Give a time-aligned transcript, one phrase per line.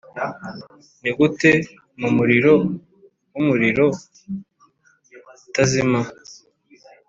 [1.01, 1.51] nigute
[1.99, 2.53] mumuriro
[3.33, 3.85] wumuriro
[5.47, 5.99] utazima